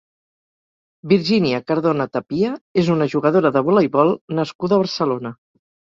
[1.11, 2.53] Virginia Cardona Tapia
[2.85, 5.35] és una jugadora de voleibol nascuda a Barcelona.